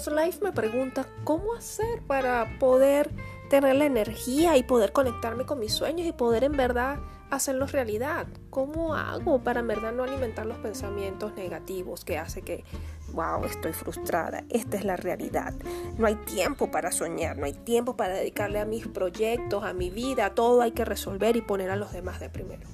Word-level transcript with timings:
Rose 0.00 0.24
Life 0.24 0.42
me 0.42 0.52
pregunta 0.52 1.06
cómo 1.24 1.52
hacer 1.52 2.00
para 2.06 2.58
poder 2.58 3.10
tener 3.50 3.76
la 3.76 3.84
energía 3.84 4.56
y 4.56 4.62
poder 4.62 4.92
conectarme 4.92 5.44
con 5.44 5.58
mis 5.58 5.74
sueños 5.74 6.06
y 6.06 6.12
poder 6.12 6.42
en 6.44 6.52
verdad 6.52 7.00
hacerlos 7.30 7.72
realidad. 7.72 8.26
¿Cómo 8.48 8.94
hago 8.94 9.42
para 9.42 9.60
en 9.60 9.66
verdad 9.66 9.92
no 9.92 10.04
alimentar 10.04 10.46
los 10.46 10.56
pensamientos 10.56 11.34
negativos 11.34 12.06
que 12.06 12.16
hace 12.16 12.40
que, 12.40 12.64
wow, 13.12 13.44
estoy 13.44 13.74
frustrada, 13.74 14.44
esta 14.48 14.78
es 14.78 14.84
la 14.84 14.96
realidad. 14.96 15.52
No 15.98 16.06
hay 16.06 16.14
tiempo 16.14 16.70
para 16.70 16.92
soñar, 16.92 17.36
no 17.36 17.44
hay 17.44 17.52
tiempo 17.52 17.94
para 17.94 18.14
dedicarle 18.14 18.58
a 18.58 18.64
mis 18.64 18.88
proyectos, 18.88 19.64
a 19.64 19.74
mi 19.74 19.90
vida, 19.90 20.34
todo 20.34 20.62
hay 20.62 20.72
que 20.72 20.86
resolver 20.86 21.36
y 21.36 21.42
poner 21.42 21.68
a 21.68 21.76
los 21.76 21.92
demás 21.92 22.20
de 22.20 22.30
primero. 22.30 22.66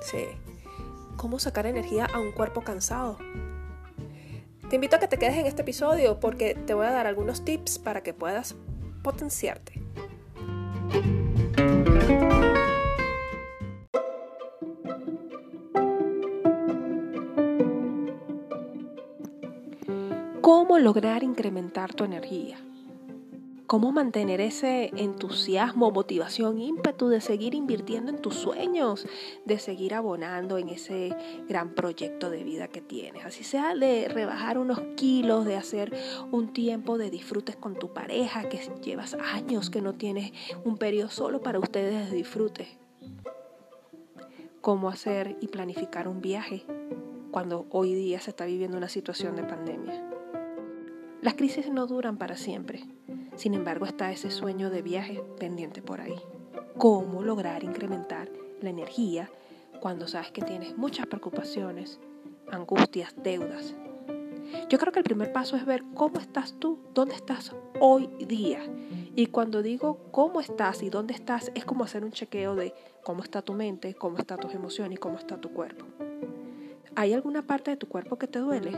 Sí. 0.00 0.26
¿Cómo 1.16 1.38
sacar 1.38 1.66
energía 1.66 2.06
a 2.06 2.18
un 2.18 2.32
cuerpo 2.32 2.62
cansado? 2.62 3.18
Te 4.68 4.74
invito 4.74 4.96
a 4.96 4.98
que 4.98 5.06
te 5.06 5.16
quedes 5.16 5.36
en 5.36 5.46
este 5.46 5.62
episodio 5.62 6.18
porque 6.18 6.56
te 6.56 6.74
voy 6.74 6.86
a 6.86 6.90
dar 6.90 7.06
algunos 7.06 7.44
tips 7.44 7.78
para 7.78 8.02
que 8.02 8.12
puedas 8.12 8.56
potenciarte. 9.04 9.80
¿Cómo 20.40 20.80
lograr 20.80 21.22
incrementar 21.22 21.94
tu 21.94 22.02
energía? 22.02 22.65
¿Cómo 23.66 23.90
mantener 23.90 24.40
ese 24.40 24.92
entusiasmo, 24.94 25.90
motivación, 25.90 26.60
ímpetu 26.60 27.08
de 27.08 27.20
seguir 27.20 27.52
invirtiendo 27.52 28.12
en 28.12 28.18
tus 28.18 28.34
sueños, 28.34 29.08
de 29.44 29.58
seguir 29.58 29.94
abonando 29.94 30.56
en 30.58 30.68
ese 30.68 31.16
gran 31.48 31.74
proyecto 31.74 32.30
de 32.30 32.44
vida 32.44 32.68
que 32.68 32.80
tienes? 32.80 33.24
Así 33.24 33.42
sea 33.42 33.74
de 33.74 34.06
rebajar 34.06 34.58
unos 34.58 34.80
kilos, 34.94 35.46
de 35.46 35.56
hacer 35.56 35.92
un 36.30 36.52
tiempo 36.52 36.96
de 36.96 37.10
disfrutes 37.10 37.56
con 37.56 37.74
tu 37.74 37.92
pareja, 37.92 38.48
que 38.48 38.60
llevas 38.84 39.14
años 39.14 39.68
que 39.68 39.82
no 39.82 39.94
tienes 39.94 40.30
un 40.64 40.78
periodo 40.78 41.10
solo 41.10 41.42
para 41.42 41.58
ustedes 41.58 42.08
de 42.08 42.16
disfrute. 42.16 42.68
¿Cómo 44.60 44.88
hacer 44.90 45.38
y 45.40 45.48
planificar 45.48 46.06
un 46.06 46.20
viaje 46.20 46.64
cuando 47.32 47.66
hoy 47.70 47.94
día 47.94 48.20
se 48.20 48.30
está 48.30 48.44
viviendo 48.44 48.76
una 48.76 48.88
situación 48.88 49.34
de 49.34 49.42
pandemia? 49.42 50.08
Las 51.20 51.34
crisis 51.34 51.68
no 51.68 51.88
duran 51.88 52.16
para 52.16 52.36
siempre. 52.36 52.84
Sin 53.36 53.52
embargo, 53.52 53.84
está 53.84 54.10
ese 54.10 54.30
sueño 54.30 54.70
de 54.70 54.82
viaje 54.82 55.22
pendiente 55.38 55.82
por 55.82 56.00
ahí. 56.00 56.18
¿Cómo 56.78 57.22
lograr 57.22 57.64
incrementar 57.64 58.30
la 58.62 58.70
energía 58.70 59.30
cuando 59.80 60.08
sabes 60.08 60.30
que 60.30 60.42
tienes 60.42 60.76
muchas 60.76 61.06
preocupaciones, 61.06 62.00
angustias, 62.50 63.14
deudas? 63.22 63.74
Yo 64.70 64.78
creo 64.78 64.92
que 64.92 65.00
el 65.00 65.04
primer 65.04 65.32
paso 65.32 65.56
es 65.56 65.66
ver 65.66 65.84
cómo 65.94 66.18
estás 66.18 66.54
tú, 66.58 66.78
dónde 66.94 67.14
estás 67.14 67.54
hoy 67.78 68.08
día. 68.26 68.60
Y 69.14 69.26
cuando 69.26 69.62
digo 69.62 69.98
cómo 70.12 70.40
estás 70.40 70.82
y 70.82 70.88
dónde 70.88 71.12
estás, 71.12 71.52
es 71.54 71.64
como 71.64 71.84
hacer 71.84 72.04
un 72.04 72.12
chequeo 72.12 72.54
de 72.54 72.72
cómo 73.04 73.22
está 73.22 73.42
tu 73.42 73.52
mente, 73.52 73.94
cómo 73.94 74.18
está 74.18 74.38
tus 74.38 74.54
emociones 74.54 74.94
y 74.94 74.98
cómo 74.98 75.18
está 75.18 75.38
tu 75.38 75.50
cuerpo. 75.50 75.84
¿Hay 76.94 77.12
alguna 77.12 77.42
parte 77.42 77.70
de 77.70 77.76
tu 77.76 77.86
cuerpo 77.88 78.16
que 78.16 78.28
te 78.28 78.38
duele? 78.38 78.72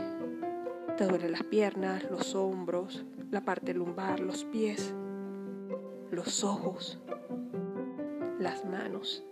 Te 0.97 1.05
duelen 1.05 1.31
las 1.31 1.43
piernas, 1.43 2.03
los 2.11 2.35
hombros, 2.35 3.05
la 3.31 3.41
parte 3.41 3.73
lumbar, 3.73 4.19
los 4.19 4.43
pies, 4.45 4.93
los 6.11 6.43
ojos, 6.43 6.99
las 8.39 8.65
manos. 8.65 9.23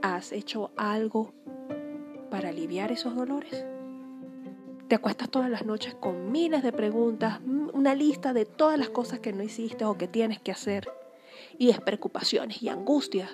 ¿Has 0.00 0.32
hecho 0.32 0.70
algo 0.76 1.34
para 2.30 2.48
aliviar 2.48 2.90
esos 2.90 3.14
dolores? 3.14 3.66
Te 4.88 4.94
acuestas 4.94 5.30
todas 5.30 5.50
las 5.50 5.66
noches 5.66 5.94
con 5.94 6.30
miles 6.32 6.62
de 6.62 6.72
preguntas, 6.72 7.40
una 7.44 7.94
lista 7.94 8.32
de 8.32 8.46
todas 8.46 8.78
las 8.78 8.90
cosas 8.90 9.20
que 9.20 9.32
no 9.32 9.42
hiciste 9.42 9.84
o 9.84 9.98
que 9.98 10.08
tienes 10.08 10.40
que 10.40 10.52
hacer. 10.52 10.88
Y 11.58 11.70
es 11.70 11.80
preocupaciones 11.80 12.62
y 12.62 12.68
angustias 12.68 13.30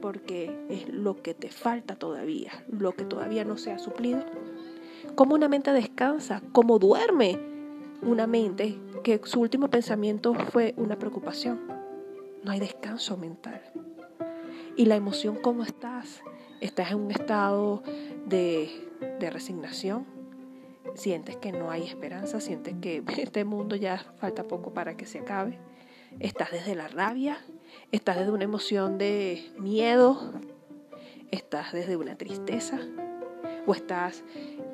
porque 0.00 0.64
es 0.68 0.88
lo 0.88 1.22
que 1.22 1.34
te 1.34 1.50
falta 1.50 1.96
todavía, 1.96 2.64
lo 2.68 2.92
que 2.92 3.04
todavía 3.04 3.44
no 3.44 3.56
se 3.56 3.72
ha 3.72 3.78
suplido 3.78 4.24
cómo 5.14 5.34
una 5.34 5.48
mente 5.48 5.72
descansa, 5.72 6.42
cómo 6.52 6.78
duerme 6.78 7.38
una 8.02 8.26
mente 8.26 8.78
que 9.04 9.20
su 9.24 9.40
último 9.40 9.68
pensamiento 9.68 10.34
fue 10.34 10.74
una 10.76 10.98
preocupación. 10.98 11.60
No 12.42 12.50
hay 12.50 12.60
descanso 12.60 13.16
mental. 13.16 13.62
Y 14.76 14.86
la 14.86 14.96
emoción, 14.96 15.36
¿cómo 15.36 15.62
estás? 15.62 16.22
¿Estás 16.60 16.92
en 16.92 17.00
un 17.00 17.10
estado 17.10 17.82
de, 18.26 18.70
de 19.20 19.30
resignación? 19.30 20.06
¿Sientes 20.94 21.36
que 21.36 21.52
no 21.52 21.70
hay 21.70 21.84
esperanza? 21.84 22.40
¿Sientes 22.40 22.74
que 22.80 23.02
este 23.18 23.44
mundo 23.44 23.76
ya 23.76 23.98
falta 24.16 24.44
poco 24.44 24.72
para 24.72 24.96
que 24.96 25.06
se 25.06 25.20
acabe? 25.20 25.58
¿Estás 26.20 26.50
desde 26.50 26.74
la 26.74 26.88
rabia? 26.88 27.38
¿Estás 27.90 28.18
desde 28.18 28.32
una 28.32 28.44
emoción 28.44 28.98
de 28.98 29.50
miedo? 29.58 30.32
¿Estás 31.30 31.72
desde 31.72 31.96
una 31.96 32.16
tristeza? 32.16 32.80
O 33.66 33.74
estás 33.74 34.24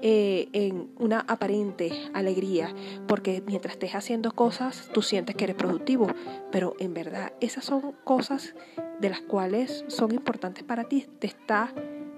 eh, 0.01 0.49
en 0.53 0.91
una 0.99 1.21
aparente 1.21 1.91
alegría, 2.15 2.73
porque 3.07 3.43
mientras 3.47 3.75
estés 3.75 3.95
haciendo 3.95 4.33
cosas, 4.33 4.89
tú 4.93 5.03
sientes 5.03 5.35
que 5.35 5.45
eres 5.45 5.57
productivo, 5.57 6.07
pero 6.53 6.75
en 6.79 6.95
verdad 6.95 7.33
esas 7.41 7.65
son 7.65 7.95
cosas 8.05 8.55
de 9.01 9.11
las 9.11 9.21
cuales 9.21 9.85
son 9.89 10.13
importantes 10.13 10.65
para 10.65 10.85
ti, 10.85 11.07
te 11.19 11.27
está 11.27 11.73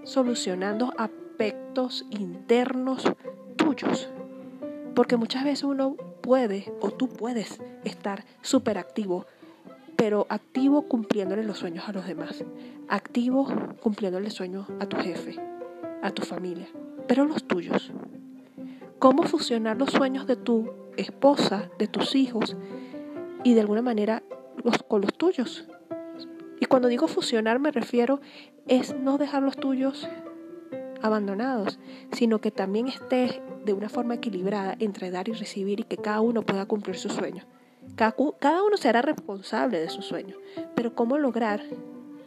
solucionando 0.04 0.92
aspectos 0.98 2.06
internos 2.10 3.10
tuyos, 3.56 4.10
porque 4.94 5.16
muchas 5.16 5.44
veces 5.44 5.64
uno 5.64 5.96
puede 6.20 6.72
o 6.80 6.90
tú 6.90 7.08
puedes 7.08 7.60
estar 7.84 8.24
súper 8.42 8.76
activo, 8.76 9.26
pero 9.96 10.26
activo 10.28 10.82
cumpliéndole 10.82 11.44
los 11.44 11.58
sueños 11.58 11.88
a 11.88 11.92
los 11.92 12.06
demás, 12.06 12.44
activo 12.88 13.48
cumpliéndole 13.82 14.30
sueños 14.30 14.66
a 14.80 14.86
tu 14.86 14.96
jefe, 14.98 15.36
a 16.02 16.10
tu 16.10 16.22
familia, 16.22 16.68
pero 17.06 17.24
los 17.24 17.44
tuyos. 17.44 17.92
¿Cómo 18.98 19.22
fusionar 19.22 19.78
los 19.78 19.90
sueños 19.90 20.26
de 20.26 20.36
tu 20.36 20.72
esposa, 20.96 21.70
de 21.78 21.88
tus 21.88 22.14
hijos 22.14 22.56
y 23.44 23.54
de 23.54 23.60
alguna 23.60 23.82
manera 23.82 24.22
los, 24.62 24.82
con 24.82 25.00
los 25.00 25.14
tuyos? 25.14 25.66
Y 26.60 26.66
cuando 26.66 26.88
digo 26.88 27.08
fusionar 27.08 27.58
me 27.58 27.70
refiero 27.70 28.20
es 28.68 28.94
no 28.94 29.16
dejar 29.16 29.42
los 29.42 29.56
tuyos 29.56 30.06
abandonados, 31.02 31.78
sino 32.12 32.40
que 32.40 32.50
también 32.50 32.88
estés 32.88 33.40
de 33.64 33.72
una 33.72 33.88
forma 33.88 34.14
equilibrada 34.14 34.76
entre 34.78 35.10
dar 35.10 35.28
y 35.28 35.32
recibir 35.32 35.80
y 35.80 35.84
que 35.84 35.96
cada 35.96 36.20
uno 36.20 36.42
pueda 36.42 36.66
cumplir 36.66 36.96
sus 36.96 37.12
sueños. 37.12 37.46
Cada, 37.96 38.62
uno 38.62 38.76
será 38.76 39.02
responsable 39.02 39.80
de 39.80 39.88
sus 39.88 40.04
sueños, 40.04 40.38
pero 40.74 40.94
¿cómo 40.94 41.18
lograr 41.18 41.62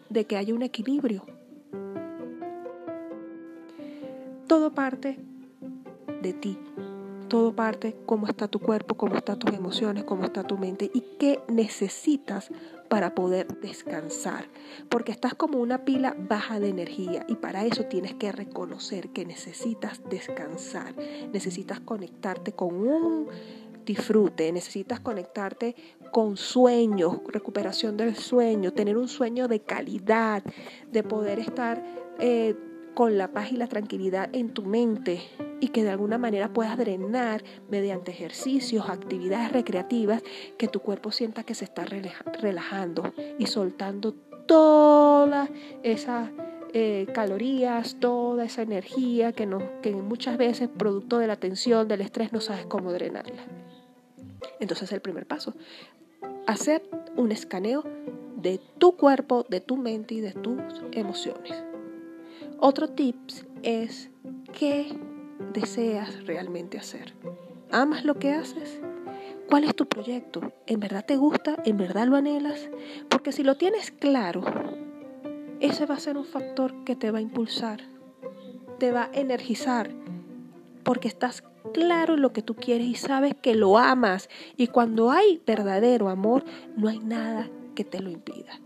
de 0.09 0.25
que 0.25 0.38
haya 0.38 0.53
un 0.53 0.62
equilibrio 0.62 1.25
todo 4.53 4.72
parte 4.72 5.18
de 6.22 6.31
ti. 6.31 6.59
Todo 7.28 7.56
parte 7.56 7.96
cómo 8.06 8.28
está 8.28 8.47
tu 8.47 8.59
cuerpo, 8.59 8.94
cómo 8.94 9.16
están 9.16 9.40
tus 9.40 9.52
emociones, 9.52 10.03
cómo 10.03 10.25
está 10.25 10.44
tu 10.44 10.59
mente 10.59 10.91
y 10.94 11.02
qué 11.18 11.40
necesitas 11.47 12.52
para 12.88 13.16
poder 13.16 13.47
descansar. 13.62 14.46
Porque 14.90 15.12
estás 15.12 15.34
como 15.34 15.58
una 15.59 15.86
pila 15.86 16.16
baja 16.30 16.59
de 16.59 16.69
energía 16.69 17.25
y 17.28 17.34
para 17.34 17.66
eso 17.66 17.86
tienes 17.86 18.13
que 18.13 18.31
reconocer 18.31 19.09
que 19.09 19.25
necesitas 19.25 20.03
descansar. 20.08 20.94
Necesitas 21.34 21.80
conectarte 21.80 22.52
con 22.52 22.75
un 22.75 23.30
disfrute, 23.88 24.52
necesitas 24.52 25.00
conectarte 25.00 25.75
con 26.12 26.38
sueños, 26.38 27.22
recuperación 27.25 27.97
del 27.97 28.16
sueño, 28.16 28.72
tener 28.72 28.97
un 28.97 29.08
sueño 29.08 29.47
de 29.47 29.62
calidad, 29.62 30.44
de 30.92 31.01
poder 31.01 31.39
estar... 31.39 31.83
Eh, 32.19 32.56
con 32.94 33.18
la 33.18 33.30
paz 33.30 33.51
y 33.51 33.57
la 33.57 33.68
tranquilidad 33.68 34.30
en 34.34 34.54
tu 34.54 34.63
mente 34.63 35.22
y 35.60 35.69
que 35.69 35.84
de 35.84 35.90
alguna 35.90 36.18
manera 36.18 36.51
puedas 36.51 36.78
drenar 36.78 37.44
mediante 37.69 38.12
ejercicios, 38.12 38.90
actividades 38.90 39.51
recreativas, 39.51 40.24
que 40.57 40.68
tu 40.68 40.80
cuerpo 40.80 41.12
sienta 41.12 41.44
que 41.44 41.56
se 41.56 41.66
está 41.66 41.86
relajando 41.86 43.13
y 43.40 43.48
soltando 43.48 44.13
todas 44.45 45.50
esas 45.84 46.30
eh, 46.74 47.07
calorías, 47.13 47.98
toda 48.00 48.45
esa 48.45 48.62
energía 48.62 49.31
que, 49.31 49.48
que 49.81 49.92
muchas 49.92 50.38
veces, 50.38 50.69
producto 50.69 51.19
de 51.19 51.28
la 51.28 51.36
tensión, 51.36 51.88
del 51.88 52.01
estrés, 52.01 52.34
no 52.34 52.42
sabes 52.42 52.66
cómo 52.66 52.92
drenarla. 52.92 53.44
Entonces 54.60 54.92
el 54.92 55.01
primer 55.01 55.25
paso, 55.25 55.54
hacer 56.48 56.84
un 57.16 57.31
escaneo 57.31 57.84
de 58.36 58.60
tu 58.78 58.98
cuerpo, 58.98 59.46
de 59.48 59.62
tu 59.62 59.78
mente 59.78 60.16
y 60.16 60.22
de 60.22 60.34
tus 60.34 60.60
emociones. 60.92 61.63
Otro 62.65 62.88
tips 62.88 63.45
es 63.62 64.10
qué 64.57 64.98
deseas 65.51 66.25
realmente 66.25 66.77
hacer. 66.77 67.13
¿Amas 67.71 68.06
lo 68.06 68.15
que 68.15 68.31
haces? 68.31 68.80
¿Cuál 69.50 69.65
es 69.65 69.75
tu 69.75 69.86
proyecto? 69.86 70.54
¿En 70.65 70.80
verdad 70.80 71.04
te 71.06 71.18
gusta? 71.18 71.62
¿En 71.65 71.75
verdad 71.75 72.07
lo 72.07 72.15
anhelas? 72.15 72.69
Porque 73.10 73.33
si 73.33 73.44
lo 73.44 73.57
tienes 73.57 73.92
claro, 73.92 74.45
ese 75.60 75.86
va 75.86 75.95
a 75.95 76.00
ser 76.00 76.15
un 76.15 76.24
factor 76.24 76.86
que 76.86 76.95
te 76.95 77.12
va 77.12 77.18
a 77.18 77.21
impulsar, 77.21 77.81
te 78.80 78.94
va 78.94 79.10
a 79.13 79.19
energizar, 79.19 79.89
porque 80.83 81.10
estás 81.10 81.44
claro 81.74 82.15
lo 82.15 82.31
que 82.31 82.44
tú 82.44 82.56
quieres 82.56 82.88
y 82.88 82.95
sabes 82.95 83.36
que 83.36 83.56
lo 83.56 83.77
amas. 83.77 84.30
Y 84.56 84.68
cuando 84.68 85.12
hay 85.12 85.42
verdadero 85.45 86.07
amor, 86.07 86.45
no 86.77 86.88
hay 86.88 87.00
nada 87.00 87.50
que 87.75 87.83
te 87.83 88.00
lo 88.00 88.10
impida. 88.10 88.57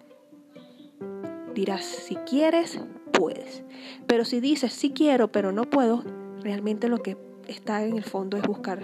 Dirás, 1.55 1.83
si 1.83 2.15
quieres, 2.17 2.79
puedes. 3.17 3.63
Pero 4.05 4.25
si 4.25 4.39
dices, 4.39 4.71
sí 4.71 4.91
quiero, 4.91 5.31
pero 5.31 5.51
no 5.51 5.63
puedo, 5.63 6.03
realmente 6.41 6.87
lo 6.87 6.99
que 6.99 7.17
está 7.47 7.83
en 7.83 7.97
el 7.97 8.03
fondo 8.03 8.37
es 8.37 8.43
buscar 8.43 8.83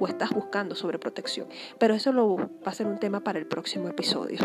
o 0.00 0.06
estás 0.06 0.30
buscando 0.30 0.74
sobreprotección. 0.74 1.46
Pero 1.78 1.94
eso 1.94 2.12
lo, 2.12 2.36
va 2.36 2.48
a 2.66 2.74
ser 2.74 2.86
un 2.86 2.98
tema 2.98 3.20
para 3.20 3.38
el 3.38 3.46
próximo 3.46 3.88
episodio. 3.88 4.38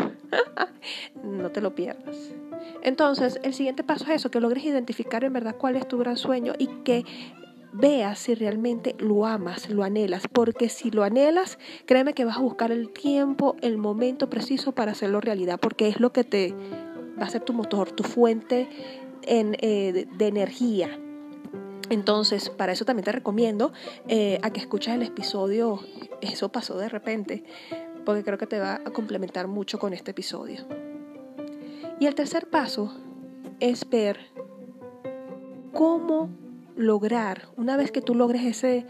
no 1.22 1.50
te 1.50 1.60
lo 1.60 1.74
pierdas. 1.74 2.34
Entonces, 2.82 3.40
el 3.42 3.54
siguiente 3.54 3.84
paso 3.84 4.04
es 4.04 4.10
eso, 4.10 4.30
que 4.30 4.40
logres 4.40 4.64
identificar 4.64 5.24
en 5.24 5.32
verdad 5.32 5.56
cuál 5.56 5.76
es 5.76 5.86
tu 5.86 5.98
gran 5.98 6.16
sueño 6.16 6.54
y 6.58 6.66
que 6.84 7.04
veas 7.72 8.20
si 8.20 8.34
realmente 8.34 8.94
lo 8.98 9.26
amas, 9.26 9.68
lo 9.68 9.82
anhelas, 9.82 10.24
porque 10.32 10.68
si 10.68 10.92
lo 10.92 11.02
anhelas, 11.02 11.58
créeme 11.86 12.14
que 12.14 12.24
vas 12.24 12.36
a 12.36 12.40
buscar 12.40 12.70
el 12.70 12.90
tiempo, 12.90 13.56
el 13.62 13.78
momento 13.78 14.30
preciso 14.30 14.72
para 14.72 14.92
hacerlo 14.92 15.20
realidad, 15.20 15.58
porque 15.60 15.88
es 15.88 15.98
lo 15.98 16.12
que 16.12 16.22
te 16.22 16.54
va 17.20 17.26
a 17.26 17.30
ser 17.30 17.42
tu 17.42 17.52
motor, 17.52 17.90
tu 17.90 18.04
fuente 18.04 18.68
eh, 19.26 20.06
de 20.10 20.26
energía, 20.26 20.98
entonces, 21.90 22.50
para 22.50 22.72
eso 22.72 22.84
también 22.84 23.04
te 23.04 23.12
recomiendo 23.12 23.72
eh, 24.08 24.38
a 24.42 24.50
que 24.50 24.60
escuches 24.60 24.94
el 24.94 25.02
episodio 25.02 25.80
Eso 26.20 26.50
pasó 26.50 26.78
de 26.78 26.88
repente, 26.88 27.44
porque 28.04 28.24
creo 28.24 28.38
que 28.38 28.46
te 28.46 28.58
va 28.58 28.80
a 28.84 28.90
complementar 28.90 29.48
mucho 29.48 29.78
con 29.78 29.92
este 29.92 30.12
episodio. 30.12 30.64
Y 32.00 32.06
el 32.06 32.14
tercer 32.14 32.48
paso 32.48 32.92
es 33.60 33.88
ver 33.88 34.18
cómo 35.72 36.30
lograr, 36.76 37.48
una 37.56 37.76
vez 37.76 37.92
que 37.92 38.00
tú 38.00 38.14
logres 38.14 38.44
ese, 38.44 38.86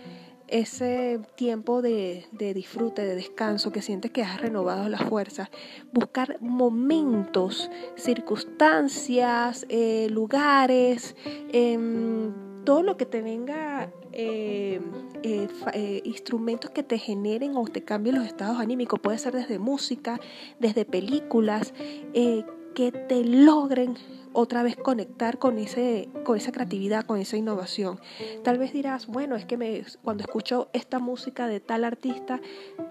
ese 0.48 1.20
tiempo 1.36 1.82
de, 1.82 2.26
disfrute, 2.54 3.02
de 3.02 3.14
descanso, 3.14 3.72
que 3.72 3.82
sientes 3.82 4.10
que 4.10 4.22
has 4.22 4.40
renovado 4.40 4.88
las 4.88 5.02
fuerzas, 5.02 5.48
buscar 5.92 6.38
momentos, 6.40 7.70
circunstancias, 7.96 9.66
eh, 9.68 10.08
lugares, 10.10 11.16
eh, 11.52 11.78
todo 12.64 12.82
lo 12.82 12.96
que 12.96 13.06
te 13.06 13.22
venga, 13.22 13.92
eh, 14.12 14.80
eh, 15.22 16.02
instrumentos 16.04 16.70
que 16.70 16.82
te 16.82 16.98
generen 16.98 17.56
o 17.56 17.64
te 17.66 17.84
cambien 17.84 18.16
los 18.16 18.26
estados 18.26 18.58
anímicos, 18.58 19.00
puede 19.00 19.18
ser 19.18 19.34
desde 19.34 19.58
música, 19.58 20.18
desde 20.58 20.84
películas, 20.84 21.74
que 22.74 22.92
te 22.92 23.24
logren 23.24 23.96
otra 24.32 24.62
vez 24.62 24.76
conectar 24.76 25.38
con, 25.38 25.58
ese, 25.58 26.08
con 26.24 26.36
esa 26.36 26.52
creatividad, 26.52 27.06
con 27.06 27.18
esa 27.18 27.36
innovación. 27.36 28.00
Tal 28.42 28.58
vez 28.58 28.72
dirás, 28.72 29.06
bueno, 29.06 29.36
es 29.36 29.44
que 29.44 29.56
me, 29.56 29.84
cuando 30.02 30.24
escucho 30.24 30.68
esta 30.72 30.98
música 30.98 31.46
de 31.46 31.60
tal 31.60 31.84
artista, 31.84 32.40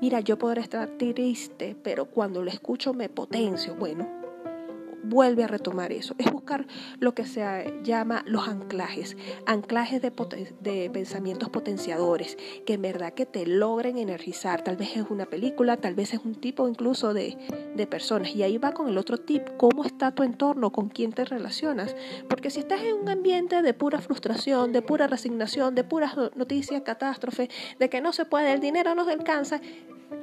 mira, 0.01 0.21
yo 0.21 0.37
podré 0.37 0.61
estar 0.61 0.89
triste, 0.97 1.75
pero 1.83 2.05
cuando 2.05 2.41
lo 2.41 2.49
escucho 2.49 2.93
me 2.93 3.09
potencio. 3.09 3.75
Bueno, 3.75 4.22
vuelve 5.03 5.43
a 5.43 5.47
retomar 5.47 5.91
eso. 5.91 6.15
Es 6.17 6.31
buscar 6.31 6.65
lo 6.99 7.13
que 7.13 7.25
se 7.25 7.73
llama 7.83 8.23
los 8.25 8.47
anclajes, 8.47 9.17
anclajes 9.45 10.01
de, 10.01 10.11
de, 10.61 10.89
pensamientos 10.89 11.49
potenciadores, 11.49 12.37
que 12.65 12.73
en 12.73 12.81
verdad 12.81 13.13
que 13.13 13.25
te 13.25 13.45
logren 13.45 13.97
energizar. 13.97 14.63
Tal 14.63 14.77
vez 14.77 14.95
es 14.95 15.05
una 15.09 15.25
película, 15.25 15.77
tal 15.77 15.95
vez 15.95 16.13
es 16.13 16.21
un 16.23 16.35
tipo 16.35 16.67
incluso 16.67 17.13
de, 17.13 17.37
de 17.75 17.87
personas. 17.87 18.35
Y 18.35 18.43
ahí 18.43 18.57
va 18.57 18.73
con 18.73 18.87
el 18.87 18.97
otro 18.97 19.17
tip, 19.17 19.43
cómo 19.57 19.83
está 19.83 20.11
tu 20.11 20.23
entorno, 20.23 20.71
con 20.71 20.89
quién 20.89 21.11
te 21.11 21.25
relacionas. 21.25 21.95
Porque 22.29 22.49
si 22.49 22.59
estás 22.59 22.81
en 22.81 22.95
un 22.95 23.09
ambiente 23.09 23.61
de 23.61 23.73
pura 23.73 23.99
frustración, 23.99 24.71
de 24.71 24.81
pura 24.81 25.07
resignación, 25.07 25.75
de 25.75 25.83
puras 25.83 26.15
noticias, 26.35 26.81
catástrofe, 26.83 27.49
de 27.79 27.89
que 27.89 28.01
no 28.01 28.13
se 28.13 28.25
puede, 28.25 28.53
el 28.53 28.59
dinero 28.59 28.95
no 28.95 29.05
se 29.05 29.11
alcanza, 29.11 29.61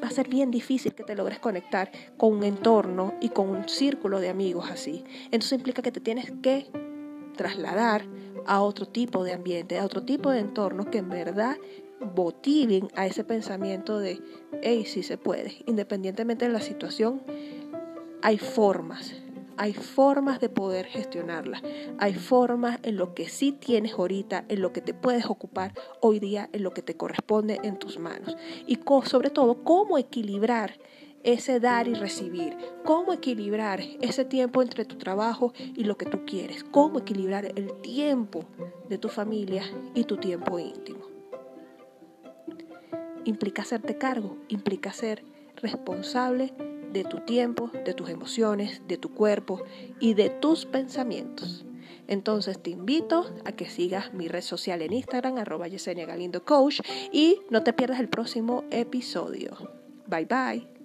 va 0.02 0.08
a 0.08 0.10
ser 0.10 0.28
bien 0.28 0.50
difícil 0.50 0.94
que 0.94 1.04
te 1.04 1.14
logres 1.14 1.38
conectar 1.38 1.90
con 2.16 2.32
un 2.32 2.44
entorno 2.44 3.14
y 3.20 3.30
con 3.30 3.48
un 3.50 3.68
círculo 3.68 4.20
de 4.20 4.28
amigos 4.28 4.70
así. 4.70 5.04
Entonces 5.26 5.52
implica 5.52 5.82
que 5.82 5.92
te 5.92 6.00
tienes 6.00 6.32
que 6.42 6.66
trasladar 7.36 8.04
a 8.46 8.60
otro 8.62 8.86
tipo 8.86 9.24
de 9.24 9.32
ambiente, 9.32 9.78
a 9.78 9.84
otro 9.84 10.02
tipo 10.02 10.30
de 10.30 10.40
entorno 10.40 10.90
que 10.90 10.98
en 10.98 11.08
verdad 11.08 11.56
motiven 12.16 12.88
a 12.96 13.06
ese 13.06 13.24
pensamiento 13.24 13.98
de, 13.98 14.20
hey, 14.62 14.84
sí 14.86 15.02
se 15.02 15.18
puede. 15.18 15.62
Independientemente 15.66 16.46
de 16.46 16.52
la 16.52 16.60
situación, 16.60 17.22
hay 18.22 18.38
formas 18.38 19.14
hay 19.60 19.74
formas 19.74 20.40
de 20.40 20.48
poder 20.48 20.86
gestionarla. 20.86 21.60
Hay 21.98 22.14
formas 22.14 22.78
en 22.82 22.96
lo 22.96 23.12
que 23.12 23.28
sí 23.28 23.52
tienes 23.52 23.92
ahorita, 23.92 24.46
en 24.48 24.62
lo 24.62 24.72
que 24.72 24.80
te 24.80 24.94
puedes 24.94 25.26
ocupar 25.26 25.74
hoy 26.00 26.18
día, 26.18 26.48
en 26.54 26.62
lo 26.62 26.72
que 26.72 26.80
te 26.80 26.96
corresponde 26.96 27.60
en 27.62 27.78
tus 27.78 27.98
manos. 27.98 28.38
Y 28.66 28.78
sobre 29.04 29.28
todo, 29.28 29.62
cómo 29.62 29.98
equilibrar 29.98 30.78
ese 31.24 31.60
dar 31.60 31.88
y 31.88 31.92
recibir, 31.92 32.56
cómo 32.86 33.12
equilibrar 33.12 33.80
ese 34.00 34.24
tiempo 34.24 34.62
entre 34.62 34.86
tu 34.86 34.96
trabajo 34.96 35.52
y 35.76 35.84
lo 35.84 35.98
que 35.98 36.06
tú 36.06 36.24
quieres, 36.24 36.64
cómo 36.64 37.00
equilibrar 37.00 37.44
el 37.44 37.82
tiempo 37.82 38.46
de 38.88 38.96
tu 38.96 39.10
familia 39.10 39.64
y 39.94 40.04
tu 40.04 40.16
tiempo 40.16 40.58
íntimo. 40.58 41.04
Implica 43.26 43.60
hacerte 43.60 43.98
cargo, 43.98 44.38
implica 44.48 44.90
ser 44.94 45.22
responsable 45.56 46.54
de 46.92 47.04
tu 47.04 47.18
tiempo, 47.20 47.70
de 47.84 47.94
tus 47.94 48.08
emociones, 48.08 48.82
de 48.86 48.98
tu 48.98 49.14
cuerpo 49.14 49.62
y 49.98 50.14
de 50.14 50.30
tus 50.30 50.66
pensamientos. 50.66 51.64
Entonces 52.06 52.60
te 52.60 52.70
invito 52.70 53.32
a 53.44 53.52
que 53.52 53.66
sigas 53.66 54.12
mi 54.12 54.26
red 54.26 54.42
social 54.42 54.82
en 54.82 54.92
Instagram, 54.92 55.38
arroba 55.38 55.68
Yesenia 55.68 56.06
Galindo 56.06 56.44
Coach, 56.44 56.80
y 57.12 57.40
no 57.50 57.62
te 57.62 57.72
pierdas 57.72 58.00
el 58.00 58.08
próximo 58.08 58.64
episodio. 58.70 59.56
Bye 60.08 60.26
bye. 60.26 60.79